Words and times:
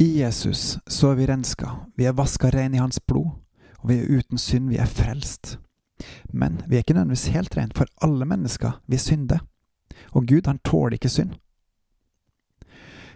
I 0.00 0.20
Jesus 0.20 0.78
så 0.86 1.10
er 1.10 1.14
vi 1.14 1.26
renska, 1.26 1.70
vi 1.96 2.06
er 2.08 2.14
vaska 2.16 2.48
rein 2.50 2.72
i 2.74 2.78
hans 2.80 2.96
blod, 3.04 3.34
og 3.82 3.90
vi 3.90 3.98
er 4.00 4.06
uten 4.08 4.40
synd, 4.40 4.70
vi 4.72 4.78
er 4.80 4.88
frelst. 4.88 5.58
Men 6.32 6.56
vi 6.64 6.78
er 6.78 6.80
ikke 6.86 6.94
nødvendigvis 6.96 7.34
helt 7.34 7.56
rene, 7.58 7.76
for 7.76 7.84
alle 8.00 8.24
mennesker 8.24 8.78
vi 8.88 8.96
synder. 8.96 9.42
Og 10.16 10.24
Gud, 10.24 10.48
han 10.48 10.62
tåler 10.64 10.96
ikke 10.96 11.12
synd. 11.12 11.36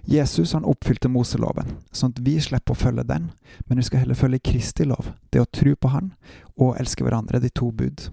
Jesus 0.05 0.53
han 0.53 0.69
oppfylte 0.69 1.09
Moseloven, 1.09 1.79
sånn 1.89 2.13
at 2.13 2.21
vi 2.29 2.37
slipper 2.37 2.77
å 2.77 2.83
følge 2.83 3.07
den, 3.09 3.31
men 3.65 3.81
vi 3.81 3.89
skal 3.89 4.05
heller 4.05 4.21
følge 4.21 4.45
Kristi 4.45 4.85
lov, 4.85 5.15
det 5.33 5.41
å 5.41 5.49
tro 5.49 5.73
på 5.73 5.89
Han 5.97 6.13
og 6.61 6.77
elske 6.77 7.09
hverandre, 7.09 7.41
de 7.41 7.49
to 7.49 7.73
bud. 7.73 8.11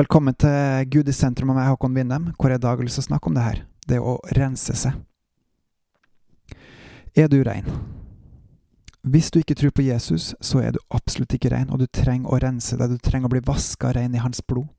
Velkommen 0.00 0.32
til 0.32 0.88
Gud 0.88 1.12
i 1.12 1.20
sentrum 1.20 1.52
av 1.52 1.60
meg, 1.60 1.74
Håkon 1.74 1.92
Winnem, 1.92 2.32
hvor 2.40 2.48
jeg 2.48 2.64
i 2.64 2.68
dag 2.70 2.78
har 2.78 2.88
lyst 2.88 3.02
til 3.02 3.10
å 3.10 3.12
snakke 3.12 3.28
om 3.28 3.36
det 3.36 3.48
her, 3.50 3.64
det 3.84 4.00
å 4.00 4.16
rense 4.32 4.80
seg. 4.86 4.96
Er 7.14 7.28
du 7.28 7.42
rein? 7.44 7.66
Hvis 9.04 9.30
du 9.30 9.42
ikke 9.42 9.54
tror 9.58 9.72
på 9.76 9.82
Jesus, 9.84 10.30
så 10.40 10.62
er 10.64 10.72
du 10.72 10.78
absolutt 10.96 11.34
ikke 11.36 11.50
rein, 11.52 11.68
og 11.68 11.82
du 11.82 11.84
trenger 11.92 12.32
å 12.32 12.38
rense 12.40 12.78
deg, 12.80 12.88
du 12.88 13.04
trenger 13.04 13.28
å 13.28 13.32
bli 13.34 13.42
vaska 13.44 13.90
rein 13.92 14.16
i 14.16 14.22
hans 14.22 14.40
blod. 14.48 14.70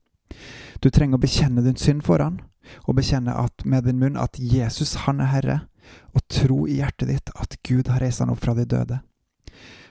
Du 0.82 0.90
trenger 0.90 1.14
å 1.14 1.22
bekjenne 1.22 1.62
din 1.62 1.78
synd 1.78 2.02
for 2.02 2.18
han, 2.18 2.40
og 2.88 2.98
bekjenne 2.98 3.36
med 3.62 3.86
din 3.86 4.02
munn 4.02 4.18
at 4.18 4.40
Jesus, 4.42 4.96
han 5.06 5.22
er 5.22 5.30
Herre, 5.30 5.58
og 6.10 6.26
tro 6.26 6.64
i 6.66 6.80
hjertet 6.80 7.12
ditt 7.12 7.34
at 7.38 7.54
Gud 7.62 7.92
har 7.92 8.02
reist 8.02 8.24
han 8.24 8.34
opp 8.34 8.42
fra 8.42 8.58
de 8.58 8.66
døde. 8.66 8.98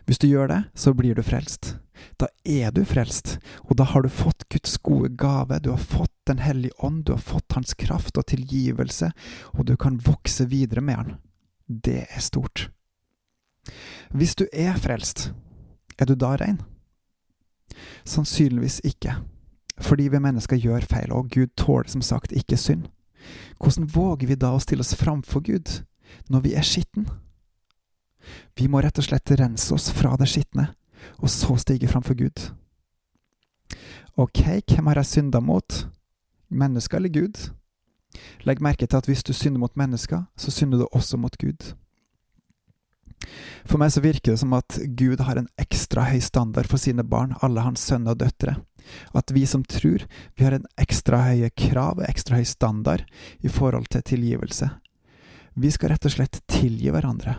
Hvis 0.03 0.19
du 0.19 0.27
gjør 0.27 0.51
det, 0.51 0.61
så 0.75 0.91
blir 0.91 1.15
du 1.15 1.23
frelst. 1.23 1.77
Da 2.19 2.27
er 2.43 2.75
du 2.75 2.83
frelst, 2.83 3.37
og 3.69 3.77
da 3.79 3.87
har 3.87 4.03
du 4.03 4.11
fått 4.11 4.49
Guds 4.51 4.75
gode 4.83 5.15
gave, 5.15 5.63
du 5.63 5.71
har 5.71 5.79
fått 5.79 6.11
Den 6.23 6.39
hellige 6.39 6.71
ånd, 6.79 7.01
du 7.03 7.11
har 7.11 7.19
fått 7.19 7.51
Hans 7.51 7.73
kraft 7.75 8.15
og 8.17 8.23
tilgivelse, 8.31 9.09
og 9.59 9.65
du 9.67 9.75
kan 9.75 9.97
vokse 9.99 10.45
videre 10.47 10.79
med 10.79 10.95
Han. 10.95 11.15
Det 11.67 12.05
er 12.09 12.19
stort. 12.19 12.69
Hvis 14.11 14.35
du 14.35 14.45
er 14.53 14.75
frelst, 14.77 15.31
er 15.97 16.05
du 16.05 16.15
da 16.15 16.35
rein? 16.35 16.61
Sannsynligvis 18.05 18.81
ikke, 18.83 19.15
fordi 19.79 20.09
vi 20.11 20.19
mennesker 20.19 20.59
gjør 20.59 20.85
feil, 20.89 21.13
og 21.13 21.31
Gud 21.31 21.55
tåler 21.57 21.89
som 21.89 22.01
sagt 22.01 22.31
ikke 22.31 22.57
synd. 22.57 22.89
Hvordan 23.57 23.87
våger 23.95 24.27
vi 24.27 24.35
da 24.35 24.51
å 24.53 24.61
stille 24.61 24.83
oss 24.83 24.95
framfor 24.99 25.45
Gud 25.47 25.79
når 26.29 26.43
vi 26.43 26.55
er 26.59 26.67
skitten? 26.67 27.07
Vi 28.59 28.67
må 28.67 28.83
rett 28.83 28.99
og 28.99 29.07
slett 29.07 29.31
rense 29.39 29.73
oss 29.73 29.89
fra 29.91 30.15
det 30.19 30.27
skitne, 30.31 30.69
og 31.19 31.31
så 31.31 31.55
stige 31.59 31.89
framfor 31.91 32.19
Gud. 32.19 32.51
Ok, 34.19 34.43
hvem 34.69 34.91
har 34.91 35.01
jeg 35.01 35.09
synda 35.09 35.41
mot? 35.41 35.87
Mennesker 36.53 36.99
eller 36.99 37.09
Gud? 37.09 37.39
Legg 38.47 38.61
merke 38.61 38.87
til 38.87 38.99
at 38.99 39.07
hvis 39.09 39.23
du 39.23 39.33
synder 39.33 39.61
mot 39.63 39.75
mennesker, 39.79 40.25
så 40.37 40.51
synder 40.51 40.83
du 40.83 40.87
også 40.91 41.17
mot 41.17 41.37
Gud. 41.41 41.73
For 43.63 43.79
meg 43.79 43.93
så 43.93 44.03
virker 44.03 44.33
det 44.33 44.41
som 44.41 44.53
at 44.57 44.77
Gud 44.99 45.23
har 45.23 45.39
en 45.39 45.49
ekstra 45.61 46.05
høy 46.09 46.19
standard 46.23 46.67
for 46.69 46.81
sine 46.81 47.05
barn, 47.07 47.37
alle 47.41 47.63
hans 47.63 47.83
sønner 47.87 48.15
og 48.15 48.23
døtre. 48.23 48.57
At 49.15 49.31
vi 49.31 49.45
som 49.47 49.63
tror, 49.63 50.03
vi 50.35 50.43
har 50.43 50.57
en 50.57 50.67
ekstra 50.79 51.21
høye 51.29 51.49
krav 51.55 52.01
og 52.01 52.07
ekstra 52.09 52.41
høy 52.41 52.47
standard 52.47 53.05
i 53.39 53.51
forhold 53.51 53.87
til 53.93 54.03
tilgivelse. 54.13 54.69
Vi 55.55 55.71
skal 55.71 55.93
rett 55.93 56.07
og 56.09 56.15
slett 56.15 56.41
tilgi 56.49 56.91
hverandre. 56.91 57.37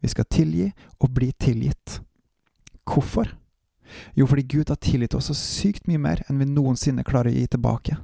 Vi 0.00 0.12
skal 0.12 0.28
tilgi 0.30 0.70
og 1.02 1.10
bli 1.12 1.32
tilgitt. 1.36 2.00
Hvorfor? 2.86 3.28
Jo, 4.14 4.26
fordi 4.26 4.42
Gud 4.42 4.70
har 4.70 4.80
tilgitt 4.82 5.14
oss 5.14 5.30
så 5.30 5.36
sykt 5.36 5.86
mye 5.90 6.00
mer 6.00 6.22
enn 6.26 6.40
vi 6.40 6.48
noensinne 6.48 7.04
klarer 7.06 7.32
å 7.32 7.36
gi 7.36 7.46
tilbake. 7.50 7.98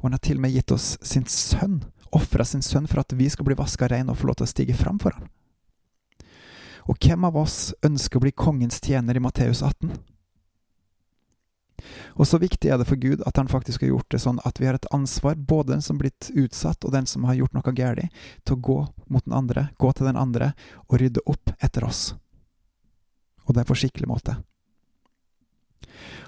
Og 0.00 0.08
han 0.08 0.16
har 0.16 0.24
til 0.24 0.40
og 0.40 0.44
med 0.46 0.54
gitt 0.54 0.74
oss 0.74 0.94
sin 1.02 1.26
sønn, 1.30 1.82
ofra 2.14 2.46
sin 2.46 2.62
sønn 2.62 2.88
for 2.90 3.02
at 3.02 3.14
vi 3.16 3.28
skal 3.30 3.46
bli 3.48 3.58
vaska 3.58 3.88
rein 3.90 4.10
og 4.10 4.20
få 4.20 4.30
lov 4.30 4.40
til 4.40 4.48
å 4.48 4.52
stige 4.52 4.78
fram 4.78 5.00
for 5.02 5.16
ham. 5.16 5.28
Og 6.84 6.98
hvem 7.00 7.24
av 7.24 7.36
oss 7.40 7.72
ønsker 7.84 8.20
å 8.20 8.24
bli 8.26 8.34
kongens 8.36 8.80
tjener 8.84 9.16
i 9.16 9.22
Matteus 9.24 9.62
18? 9.64 9.94
Og 12.14 12.28
så 12.28 12.38
viktig 12.38 12.70
er 12.70 12.78
det 12.78 12.86
for 12.88 13.00
Gud 13.00 13.24
at 13.26 13.36
han 13.40 13.50
faktisk 13.50 13.82
har 13.82 13.94
gjort 13.94 14.10
det 14.14 14.20
sånn 14.22 14.38
at 14.46 14.60
vi 14.60 14.68
har 14.68 14.78
et 14.78 14.90
ansvar, 14.94 15.34
både 15.34 15.74
den 15.74 15.82
som 15.82 15.96
har 15.96 16.06
blitt 16.06 16.30
utsatt 16.30 16.84
og 16.84 16.94
den 16.94 17.08
som 17.10 17.26
har 17.28 17.38
gjort 17.38 17.56
noe 17.56 17.74
galt, 17.76 18.22
til 18.44 18.56
å 18.56 18.64
gå 18.68 18.78
mot 19.10 19.24
den 19.24 19.36
andre, 19.36 19.68
gå 19.78 19.92
til 19.92 20.08
den 20.08 20.20
andre 20.20 20.52
og 20.86 21.00
rydde 21.02 21.24
opp 21.26 21.52
etter 21.58 21.84
oss. 21.88 22.14
Og 23.44 23.54
det 23.54 23.64
er 23.64 23.68
på 23.68 23.76
skikkelig 23.76 24.08
måte. 24.08 24.38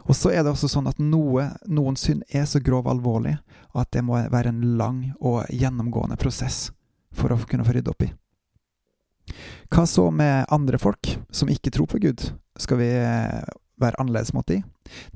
Og 0.06 0.14
så 0.16 0.30
er 0.30 0.44
det 0.44 0.52
også 0.52 0.70
sånn 0.70 0.86
at 0.90 1.00
noe, 1.02 1.48
noen 1.66 1.98
synd 1.98 2.22
er 2.30 2.46
så 2.46 2.60
grov 2.62 2.86
alvorlig 2.90 3.36
at 3.76 3.90
det 3.94 4.04
må 4.06 4.20
være 4.32 4.52
en 4.54 4.62
lang 4.78 5.00
og 5.18 5.44
gjennomgående 5.50 6.18
prosess 6.20 6.70
for 7.16 7.32
å 7.32 7.40
kunne 7.48 7.66
få 7.66 7.74
rydde 7.76 7.92
opp 7.92 8.06
i. 8.06 8.12
Hva 9.72 9.86
så 9.90 10.06
med 10.14 10.46
andre 10.54 10.78
folk 10.78 11.16
som 11.34 11.50
ikke 11.50 11.72
tror 11.74 11.90
på 11.90 12.00
Gud? 12.02 12.28
Skal 12.62 12.78
vi 12.78 12.90
eh, 12.94 13.42
være 13.82 13.98
annerledes 14.00 14.32
mot 14.36 14.46
de? 14.46 14.60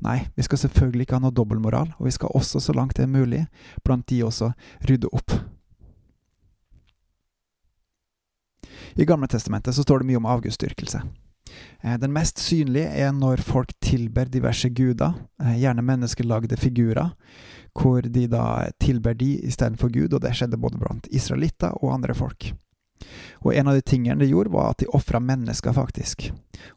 Nei, 0.03 0.17
vi 0.35 0.43
skal 0.43 0.59
selvfølgelig 0.65 1.07
ikke 1.07 1.21
ha 1.21 1.23
noe 1.23 1.35
dobbeltmoral, 1.35 1.93
og 1.97 2.09
vi 2.09 2.13
skal 2.13 2.35
også, 2.35 2.59
så 2.59 2.75
langt 2.75 2.97
det 2.99 3.07
er 3.07 3.13
mulig, 3.13 3.45
blant 3.85 4.05
de 4.11 4.19
også 4.27 4.51
rydde 4.89 5.11
opp. 5.15 5.37
I 8.99 9.07
Gamle 9.07 9.29
testamentet 9.31 9.75
så 9.75 9.85
står 9.85 10.01
det 10.01 10.11
mye 10.11 10.19
om 10.19 10.27
avgudsdyrkelse. 10.27 10.99
Eh, 11.81 11.97
den 11.99 12.13
mest 12.13 12.39
synlige 12.41 12.91
er 13.03 13.11
når 13.15 13.43
folk 13.45 13.73
tilber 13.83 14.29
diverse 14.29 14.69
guder, 14.69 15.13
eh, 15.41 15.57
gjerne 15.61 15.85
menneskelagde 15.85 16.57
figurer, 16.57 17.13
hvor 17.77 18.01
de 18.01 18.27
da 18.27 18.69
tilber 18.79 19.15
de 19.17 19.37
istedenfor 19.47 19.89
Gud, 19.93 20.13
og 20.13 20.21
det 20.21 20.35
skjedde 20.35 20.59
både 20.59 20.79
blant 20.81 21.07
israelitter 21.11 21.75
og 21.81 21.93
andre 21.95 22.13
folk. 22.13 22.51
Og 23.41 23.55
en 23.55 23.67
av 23.67 23.77
de 23.77 23.81
tingene 23.81 24.19
de 24.19 24.29
gjorde, 24.29 24.53
var 24.53 24.71
at 24.71 24.83
de 24.83 24.89
ofra 24.93 25.19
mennesker, 25.19 25.73
faktisk. 25.73 26.29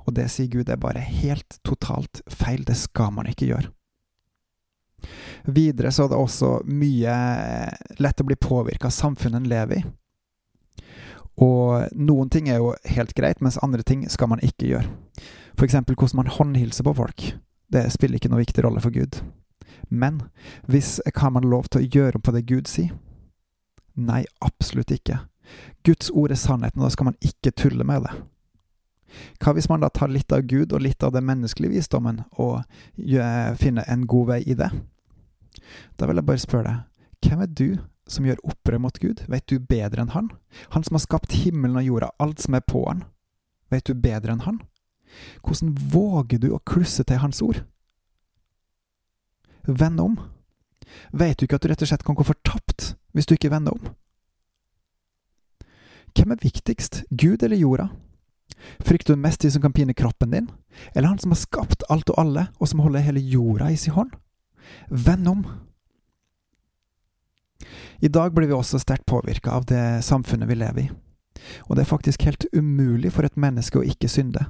Og 0.07 0.15
det 0.17 0.31
sier 0.33 0.49
Gud 0.49 0.71
er 0.73 0.81
bare 0.81 1.03
helt 1.05 1.59
totalt 1.67 2.23
feil. 2.31 2.65
Det 2.65 2.77
skal 2.81 3.13
man 3.13 3.29
ikke 3.29 3.51
gjøre. 3.51 3.73
Videre 5.45 5.91
så 5.93 6.07
er 6.07 6.15
det 6.15 6.21
også 6.23 6.51
mye 6.65 7.17
lett 8.01 8.23
å 8.23 8.25
bli 8.25 8.39
påvirka 8.41 8.89
av 8.89 8.97
samfunnet 8.97 9.43
en 9.43 9.51
lever 9.51 9.83
i. 9.83 9.85
Og 11.43 11.89
noen 11.99 12.31
ting 12.31 12.49
er 12.49 12.61
jo 12.63 12.75
helt 12.95 13.15
greit, 13.19 13.41
mens 13.43 13.59
andre 13.63 13.83
ting 13.83 14.05
skal 14.11 14.31
man 14.31 14.43
ikke 14.45 14.69
gjøre. 14.71 14.91
Eksempel 15.65 15.97
hvordan 15.97 16.23
man 16.23 16.31
håndhilser 16.31 16.87
på 16.87 16.95
folk. 16.95 17.25
Det 17.73 17.87
spiller 17.93 18.21
ikke 18.21 18.31
noe 18.31 18.43
viktig 18.45 18.65
rolle 18.65 18.83
for 18.85 18.95
Gud. 18.95 19.23
Men 19.89 20.23
hvis 20.71 21.01
kan 21.15 21.35
man 21.35 21.49
lov 21.49 21.71
til 21.71 21.83
å 21.83 21.89
gjøre 21.89 22.21
på 22.23 22.35
det 22.35 22.47
Gud 22.47 22.71
sier? 22.71 22.93
Nei, 23.95 24.25
absolutt 24.43 24.91
ikke. 24.95 25.21
Guds 25.87 26.11
ord 26.11 26.33
er 26.35 26.41
sannheten, 26.41 26.81
og 26.81 26.89
da 26.89 26.95
skal 26.95 27.11
man 27.11 27.19
ikke 27.23 27.55
tulle 27.55 27.87
med 27.87 28.07
det. 28.07 28.15
Hva 29.39 29.55
hvis 29.55 29.69
man 29.71 29.85
da 29.85 29.91
tar 29.95 30.11
litt 30.11 30.33
av 30.35 30.43
Gud 30.51 30.73
og 30.75 30.83
litt 30.83 31.03
av 31.07 31.13
den 31.15 31.27
menneskelige 31.29 31.77
visdommen, 31.77 32.25
og 32.33 32.63
finner 33.61 33.87
en 33.87 34.07
god 34.11 34.31
vei 34.33 34.41
i 34.47 34.57
det? 34.59 34.71
Da 35.99 36.09
vil 36.09 36.19
jeg 36.19 36.27
bare 36.27 36.43
spørre 36.43 36.71
deg, 36.71 37.05
hvem 37.25 37.45
er 37.45 37.53
du 37.53 37.69
som 38.07 38.27
gjør 38.27 38.43
opprør 38.45 38.83
mot 38.85 38.99
Gud? 39.01 39.25
Vet 39.31 39.47
du 39.49 39.59
bedre 39.59 40.05
enn 40.05 40.15
han? 40.15 40.31
Han 40.77 40.85
som 40.85 40.99
har 40.99 41.05
skapt 41.05 41.35
himmelen 41.45 41.79
og 41.81 41.87
jorda, 41.87 42.11
alt 42.21 42.43
som 42.45 42.57
er 42.57 42.65
på 42.67 42.85
han. 42.87 43.05
Vet 43.73 43.89
du 43.89 43.95
bedre 43.97 44.35
enn 44.35 44.45
han? 44.45 44.61
Hvordan 45.45 45.75
våger 45.93 46.43
du 46.43 46.51
å 46.53 46.63
klusse 46.67 47.05
til 47.07 47.23
hans 47.23 47.41
ord? 47.45 47.63
Vend 49.65 50.01
om. 50.03 50.17
Vet 51.13 51.39
du 51.39 51.47
ikke 51.47 51.59
at 51.59 51.65
du 51.65 51.71
rett 51.71 51.85
og 51.85 51.91
slett 51.91 52.05
kan 52.07 52.19
gå 52.19 52.27
fortapt 52.27 52.95
hvis 53.15 53.29
du 53.31 53.37
ikke 53.37 53.53
vender 53.53 53.77
om? 53.77 53.93
Hvem 56.15 56.35
er 56.35 56.43
viktigst, 56.43 57.05
Gud 57.11 57.43
eller 57.43 57.59
jorda? 57.59 57.89
Frykter 58.85 59.15
du 59.15 59.21
mest 59.21 59.43
de 59.43 59.51
som 59.51 59.63
kan 59.63 59.75
pine 59.75 59.95
kroppen 59.97 60.31
din, 60.31 60.51
eller 60.95 61.09
han 61.11 61.19
som 61.19 61.35
har 61.35 61.41
skapt 61.41 61.83
alt 61.91 62.11
og 62.13 62.21
alle, 62.21 62.47
og 62.61 62.71
som 62.71 62.83
holder 62.85 63.03
hele 63.07 63.23
jorda 63.23 63.71
i 63.73 63.79
sin 63.79 63.97
hånd? 63.97 64.15
Vend 64.91 65.29
om! 65.29 65.43
I 68.01 68.09
dag 68.09 68.35
blir 68.35 68.51
vi 68.51 68.57
også 68.57 68.81
sterkt 68.83 69.07
påvirka 69.07 69.55
av 69.55 69.65
det 69.71 70.03
samfunnet 70.05 70.51
vi 70.51 70.59
lever 70.59 70.87
i, 70.87 70.91
og 71.69 71.77
det 71.77 71.85
er 71.85 71.93
faktisk 71.93 72.27
helt 72.29 72.47
umulig 72.53 73.13
for 73.13 73.27
et 73.27 73.41
menneske 73.41 73.81
å 73.81 73.87
ikke 73.87 74.11
synde, 74.11 74.47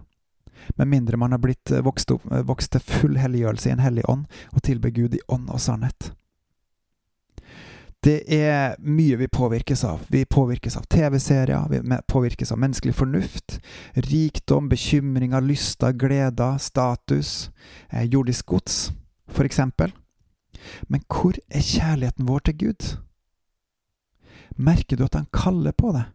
med 0.78 0.88
mindre 0.88 1.18
man 1.20 1.34
har 1.34 1.42
blitt 1.42 1.72
vokst, 1.84 2.10
opp, 2.14 2.24
vokst 2.48 2.72
til 2.72 2.84
full 2.84 3.18
helliggjørelse 3.20 3.68
i 3.68 3.74
en 3.74 3.84
hellig 3.84 4.04
ånd 4.08 4.28
og 4.52 4.62
tilber 4.64 4.94
Gud 4.94 5.16
i 5.16 5.24
ånd 5.28 5.50
og 5.52 5.60
sannhet. 5.60 6.14
Det 8.04 8.18
er 8.28 8.74
mye 8.84 9.16
vi 9.16 9.26
påvirkes 9.32 9.80
av. 9.88 10.02
Vi 10.12 10.26
påvirkes 10.28 10.76
av 10.76 10.84
TV-serier, 10.92 11.68
vi 11.70 11.96
påvirkes 12.12 12.52
av 12.52 12.58
menneskelig 12.60 12.92
fornuft, 12.98 13.60
rikdom, 13.96 14.68
bekymringer, 14.68 15.40
lyster, 15.40 15.92
gleder, 15.96 16.58
status, 16.60 17.50
eh, 17.90 18.04
jordisk 18.04 18.46
gods, 18.46 18.92
for 19.28 19.48
eksempel. 19.48 19.94
Men 20.88 21.00
hvor 21.08 21.38
er 21.48 21.64
kjærligheten 21.64 22.28
vår 22.28 22.44
til 22.44 22.58
Gud? 22.58 22.90
Merker 24.56 24.96
du 24.96 25.04
at 25.06 25.16
han 25.18 25.30
kaller 25.34 25.72
på 25.72 25.94
deg? 25.96 26.10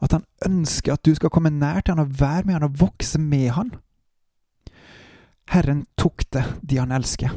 At 0.00 0.14
han 0.14 0.24
ønsker 0.46 0.94
at 0.94 1.04
du 1.04 1.14
skal 1.14 1.32
komme 1.34 1.50
nær 1.50 1.82
til 1.82 1.96
han 1.96 2.04
og 2.06 2.14
være 2.20 2.46
med 2.46 2.58
han 2.58 2.68
og 2.68 2.80
vokse 2.80 3.20
med 3.20 3.50
han? 3.56 3.74
Herren 5.50 5.84
tok 5.98 6.24
det 6.34 6.44
de 6.62 6.78
han 6.80 6.94
elsker 6.94 7.34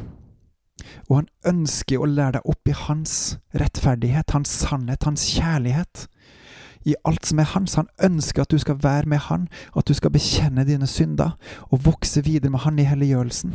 og 1.08 1.16
han 1.16 1.28
ønsker 1.52 2.00
å 2.00 2.08
lære 2.08 2.38
deg 2.38 2.48
opp 2.52 2.70
i 2.70 2.76
hans 2.86 3.14
rettferdighet, 3.56 4.34
hans 4.36 4.52
sannhet, 4.64 5.04
hans 5.04 5.28
kjærlighet. 5.34 6.06
i 6.84 6.94
alt 7.04 7.26
som 7.28 7.38
er 7.38 7.44
hans. 7.44 7.74
Han 7.76 7.90
ønsker 8.00 8.40
at 8.40 8.50
du 8.50 8.56
skal 8.58 8.78
være 8.80 9.04
med 9.06 9.18
han, 9.26 9.48
at 9.76 9.84
du 9.84 9.92
skal 9.92 10.14
bekjenne 10.14 10.64
dine 10.64 10.86
synder 10.88 11.34
og 11.68 11.84
vokse 11.84 12.22
videre 12.24 12.50
med 12.50 12.62
han 12.64 12.78
i 12.78 12.86
helliggjørelsen. 12.88 13.52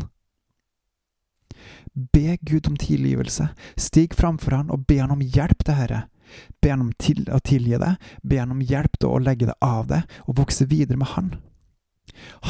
Be 2.13 2.37
Gud 2.37 2.69
om 2.69 2.75
tilgivelse. 2.77 3.47
Stig 3.77 4.13
framfor 4.13 4.53
han 4.55 4.69
og 4.69 4.85
be 4.85 4.99
han 4.99 5.11
om 5.11 5.25
hjelp 5.25 5.65
til 5.65 5.73
Herre. 5.73 6.03
Be 6.61 6.71
han 6.71 6.85
om 6.87 6.93
til, 6.99 7.25
å 7.31 7.41
tilgi 7.45 7.79
deg, 7.81 8.07
be 8.23 8.39
han 8.41 8.53
om 8.55 8.63
hjelp 8.63 8.97
til 8.99 9.11
å 9.11 9.21
legge 9.21 9.49
det 9.49 9.57
av 9.63 9.87
deg 9.91 10.17
og 10.25 10.39
vokse 10.41 10.67
videre 10.71 10.99
med 11.01 11.13
han. 11.13 11.35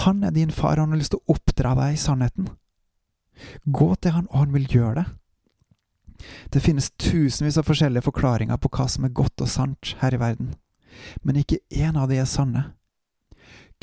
Han 0.05 0.23
er 0.23 0.33
din 0.35 0.53
far, 0.53 0.77
han 0.77 0.93
har 0.93 1.01
lyst 1.01 1.15
til 1.15 1.21
å 1.23 1.35
oppdra 1.35 1.73
deg 1.79 1.95
i 1.95 2.01
sannheten. 2.01 2.49
Gå 3.65 3.93
til 3.99 4.15
han, 4.15 4.27
og 4.31 4.45
han 4.45 4.55
vil 4.55 4.67
gjøre 4.71 5.01
det. 5.01 5.05
Det 6.53 6.61
finnes 6.63 6.91
tusenvis 7.01 7.57
av 7.59 7.67
forskjellige 7.67 8.05
forklaringer 8.07 8.59
på 8.61 8.71
hva 8.71 8.87
som 8.91 9.05
er 9.05 9.15
godt 9.15 9.43
og 9.43 9.51
sant 9.51 9.95
her 9.99 10.15
i 10.15 10.21
verden, 10.21 10.53
men 11.23 11.41
ikke 11.41 11.59
én 11.75 11.99
av 11.99 12.07
de 12.09 12.21
er 12.21 12.29
sanne. 12.29 12.69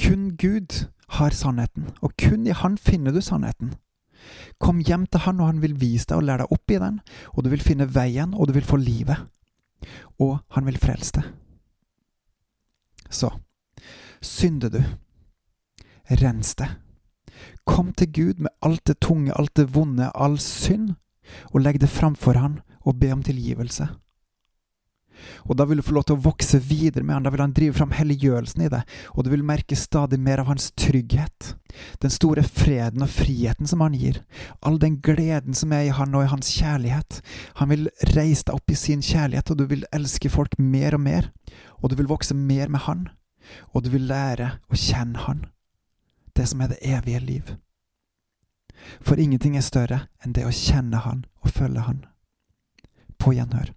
Kun 0.01 0.31
Gud 0.41 0.87
har 1.19 1.37
sannheten, 1.37 1.91
og 2.01 2.17
kun 2.17 2.47
i 2.49 2.57
Han 2.57 2.79
finner 2.81 3.13
du 3.13 3.21
sannheten. 3.21 3.75
Kom 4.59 4.81
hjem 4.81 5.05
til 5.07 5.21
Han, 5.27 5.41
og 5.41 5.51
Han 5.51 5.63
vil 5.63 5.77
vise 5.81 6.09
deg 6.09 6.23
og 6.23 6.25
lære 6.25 6.47
deg 6.47 6.57
opp 6.57 6.73
i 6.73 6.81
den, 6.81 7.01
og 7.35 7.45
du 7.45 7.51
vil 7.53 7.65
finne 7.65 7.91
veien, 7.93 8.33
og 8.35 8.49
du 8.49 8.57
vil 8.57 8.65
få 8.67 8.81
livet. 8.81 9.29
Og 10.21 10.39
Han 10.57 10.69
vil 10.69 10.81
frelse 10.81 11.19
deg. 11.19 11.31
Så, 13.13 13.29
synder 14.25 14.73
du, 14.73 14.81
rens 16.23 16.55
deg. 16.57 16.79
Kom 17.69 17.93
til 17.97 18.13
Gud 18.13 18.41
med 18.41 18.53
alt 18.65 18.85
det 18.89 19.01
tunge, 19.05 19.35
alt 19.37 19.55
det 19.59 19.69
vonde, 19.75 20.09
all 20.15 20.39
synd, 20.41 20.95
og 21.53 21.63
legg 21.63 21.81
det 21.83 21.91
framfor 21.93 22.39
Han 22.41 22.61
og 22.83 22.99
be 22.99 23.13
om 23.15 23.23
tilgivelse. 23.23 23.87
Og 25.47 25.57
da 25.59 25.67
vil 25.69 25.79
du 25.79 25.87
få 25.87 25.95
lov 25.97 26.07
til 26.09 26.17
å 26.17 26.25
vokse 26.25 26.59
videre 26.65 27.05
med 27.07 27.15
han, 27.15 27.27
da 27.27 27.31
vil 27.31 27.45
han 27.45 27.55
drive 27.55 27.77
fram 27.77 27.93
helliggjørelsen 27.95 28.65
i 28.67 28.71
deg, 28.73 28.97
og 29.15 29.25
du 29.25 29.31
vil 29.31 29.45
merke 29.47 29.79
stadig 29.79 30.19
mer 30.19 30.43
av 30.43 30.51
hans 30.51 30.71
trygghet, 30.79 31.53
den 32.03 32.11
store 32.11 32.43
freden 32.43 33.05
og 33.05 33.11
friheten 33.13 33.69
som 33.71 33.83
han 33.85 33.95
gir, 33.95 34.21
all 34.61 34.79
den 34.83 34.99
gleden 35.05 35.55
som 35.55 35.73
er 35.73 35.87
i 35.87 35.95
han 35.95 36.15
og 36.19 36.27
i 36.27 36.31
hans 36.33 36.51
kjærlighet. 36.57 37.21
Han 37.61 37.71
vil 37.71 37.89
reise 38.13 38.49
deg 38.49 38.57
opp 38.59 38.71
i 38.71 38.79
sin 38.79 39.05
kjærlighet, 39.07 39.51
og 39.51 39.61
du 39.61 39.67
vil 39.71 39.87
elske 39.95 40.31
folk 40.33 40.59
mer 40.59 40.99
og 40.99 41.05
mer, 41.07 41.31
og 41.81 41.91
du 41.91 41.99
vil 42.01 42.11
vokse 42.11 42.35
mer 42.35 42.73
med 42.73 42.85
han, 42.89 43.09
og 43.73 43.85
du 43.87 43.93
vil 43.95 44.09
lære 44.11 44.57
å 44.71 44.79
kjenne 44.79 45.27
han, 45.27 45.47
det 46.37 46.49
som 46.51 46.63
er 46.65 46.75
det 46.75 46.83
evige 46.83 47.23
liv. 47.23 47.55
For 49.01 49.21
ingenting 49.21 49.57
er 49.57 49.67
større 49.67 50.01
enn 50.25 50.35
det 50.37 50.47
å 50.47 50.55
kjenne 50.55 51.03
Han 51.05 51.25
og 51.45 51.55
følge 51.55 51.85
Han. 51.87 52.05
På 53.19 53.35
gjenhør. 53.37 53.71